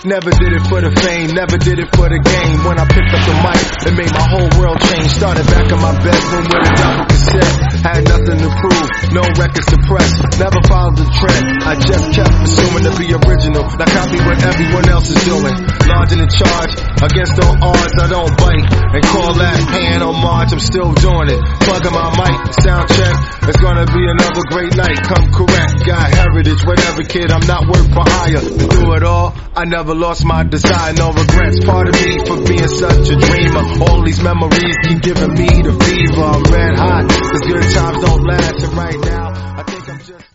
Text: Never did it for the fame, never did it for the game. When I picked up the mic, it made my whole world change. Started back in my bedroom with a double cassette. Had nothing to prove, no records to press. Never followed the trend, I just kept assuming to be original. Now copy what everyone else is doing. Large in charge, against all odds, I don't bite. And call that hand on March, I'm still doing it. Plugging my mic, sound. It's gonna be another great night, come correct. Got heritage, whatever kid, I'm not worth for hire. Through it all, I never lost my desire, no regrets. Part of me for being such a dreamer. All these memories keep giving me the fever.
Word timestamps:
Never 0.00 0.32
did 0.32 0.56
it 0.56 0.64
for 0.64 0.80
the 0.80 0.88
fame, 0.96 1.36
never 1.36 1.60
did 1.60 1.76
it 1.76 1.92
for 1.92 2.08
the 2.08 2.16
game. 2.16 2.56
When 2.64 2.80
I 2.80 2.88
picked 2.88 3.12
up 3.12 3.20
the 3.20 3.36
mic, 3.44 3.60
it 3.84 3.92
made 4.00 4.08
my 4.16 4.24
whole 4.32 4.48
world 4.56 4.80
change. 4.80 5.12
Started 5.12 5.44
back 5.44 5.68
in 5.68 5.76
my 5.76 5.92
bedroom 6.00 6.48
with 6.48 6.56
a 6.56 6.72
double 6.72 7.04
cassette. 7.04 7.56
Had 7.84 8.00
nothing 8.08 8.40
to 8.40 8.48
prove, 8.48 8.88
no 9.12 9.20
records 9.36 9.68
to 9.68 9.76
press. 9.84 10.08
Never 10.40 10.56
followed 10.64 10.96
the 10.96 11.04
trend, 11.04 11.44
I 11.68 11.76
just 11.76 12.16
kept 12.16 12.32
assuming 12.32 12.88
to 12.88 12.92
be 12.96 13.12
original. 13.12 13.68
Now 13.76 13.88
copy 13.92 14.16
what 14.24 14.40
everyone 14.40 14.88
else 14.88 15.04
is 15.12 15.20
doing. 15.20 15.52
Large 15.84 16.16
in 16.16 16.24
charge, 16.32 16.72
against 17.04 17.36
all 17.44 17.60
odds, 17.60 17.92
I 18.00 18.08
don't 18.08 18.32
bite. 18.40 18.72
And 18.96 19.04
call 19.04 19.36
that 19.36 19.60
hand 19.68 20.00
on 20.00 20.16
March, 20.16 20.48
I'm 20.56 20.64
still 20.64 20.96
doing 20.96 21.28
it. 21.28 21.44
Plugging 21.68 21.92
my 21.92 22.08
mic, 22.16 22.56
sound. 22.56 22.79
It's 23.50 23.60
gonna 23.60 23.84
be 23.84 24.06
another 24.06 24.42
great 24.46 24.76
night, 24.76 25.02
come 25.02 25.26
correct. 25.32 25.84
Got 25.84 26.14
heritage, 26.14 26.64
whatever 26.64 27.02
kid, 27.02 27.32
I'm 27.32 27.44
not 27.48 27.66
worth 27.66 27.92
for 27.92 28.06
hire. 28.06 28.38
Through 28.38 28.94
it 28.94 29.02
all, 29.02 29.34
I 29.56 29.64
never 29.64 29.92
lost 29.92 30.24
my 30.24 30.44
desire, 30.44 30.92
no 30.92 31.10
regrets. 31.10 31.58
Part 31.64 31.88
of 31.88 31.94
me 31.94 32.24
for 32.24 32.46
being 32.46 32.68
such 32.68 33.10
a 33.10 33.16
dreamer. 33.18 33.82
All 33.90 34.04
these 34.04 34.22
memories 34.22 34.76
keep 34.86 35.02
giving 35.02 35.34
me 35.34 35.50
the 35.66 35.74
fever. 35.82 36.39